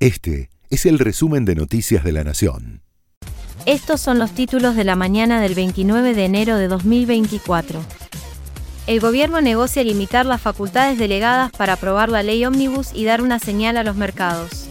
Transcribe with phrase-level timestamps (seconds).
[0.00, 2.80] Este es el resumen de Noticias de la Nación.
[3.66, 7.78] Estos son los títulos de la mañana del 29 de enero de 2024.
[8.86, 13.38] El gobierno negocia limitar las facultades delegadas para aprobar la ley ómnibus y dar una
[13.38, 14.70] señal a los mercados.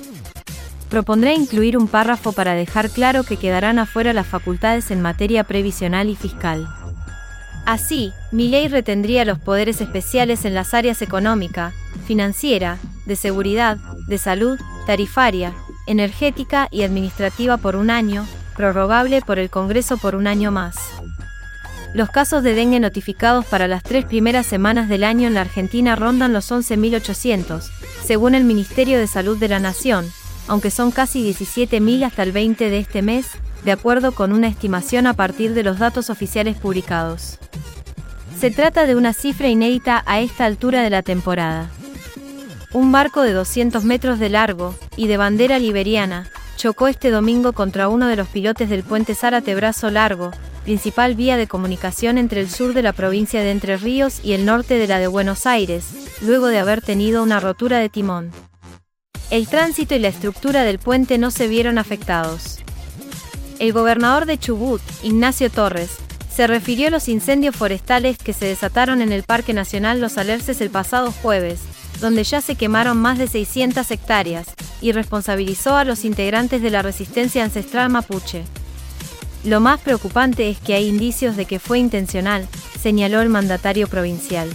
[0.90, 6.10] Propondré incluir un párrafo para dejar claro que quedarán afuera las facultades en materia previsional
[6.10, 6.68] y fiscal.
[7.68, 11.72] Así, mi ley retendría los poderes especiales en las áreas económica,
[12.08, 13.78] financiera, de seguridad,
[14.08, 14.60] de salud,
[14.90, 15.54] tarifaria,
[15.86, 20.78] energética y administrativa por un año, prorrogable por el Congreso por un año más.
[21.94, 25.96] Los casos de dengue notificados para las tres primeras semanas del año en la Argentina
[25.96, 27.70] rondan los 11.800,
[28.04, 30.08] según el Ministerio de Salud de la Nación,
[30.48, 33.28] aunque son casi 17.000 hasta el 20 de este mes,
[33.64, 37.38] de acuerdo con una estimación a partir de los datos oficiales publicados.
[38.40, 41.70] Se trata de una cifra inédita a esta altura de la temporada.
[42.72, 47.90] Un barco de 200 metros de largo y de bandera liberiana chocó este domingo contra
[47.90, 50.32] uno de los pilotes del puente Zárate Brazo Largo,
[50.66, 54.46] principal vía de comunicación entre el sur de la provincia de Entre Ríos y el
[54.46, 55.86] norte de la de Buenos Aires,
[56.22, 58.30] luego de haber tenido una rotura de timón.
[59.32, 62.60] El tránsito y la estructura del puente no se vieron afectados.
[63.58, 65.98] El gobernador de Chubut, Ignacio Torres,
[66.32, 70.62] se refirió a los incendios forestales que se desataron en el Parque Nacional Los Alerces
[70.62, 71.62] el pasado jueves,
[72.00, 74.48] donde ya se quemaron más de 600 hectáreas,
[74.82, 78.44] y responsabilizó a los integrantes de la resistencia ancestral mapuche.
[79.44, 82.48] Lo más preocupante es que hay indicios de que fue intencional,
[82.82, 84.50] señaló el mandatario provincial.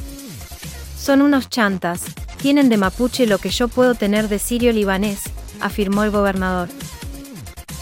[0.98, 2.03] Son unos chantas,
[2.41, 5.20] tienen de mapuche lo que yo puedo tener de sirio libanés,
[5.61, 6.69] afirmó el gobernador.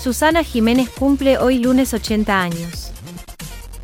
[0.02, 2.81] Susana Jiménez cumple hoy lunes 80 años.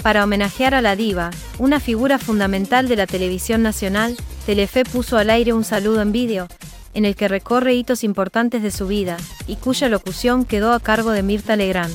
[0.03, 5.31] Para homenajear a la diva, una figura fundamental de la televisión nacional, Telefe puso al
[5.31, 6.49] aire un saludo en vídeo,
[6.95, 11.11] en el que recorre hitos importantes de su vida, y cuya locución quedó a cargo
[11.11, 11.95] de Mirta Legrand.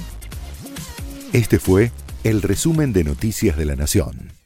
[1.31, 1.91] Este fue
[2.23, 4.42] el resumen de Noticias de la Nación.